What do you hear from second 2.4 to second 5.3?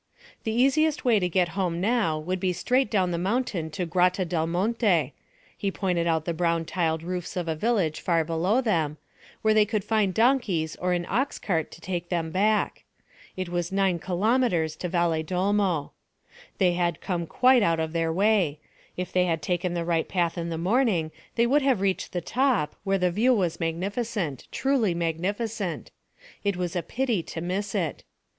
straight down the mountain to Grotta del Monte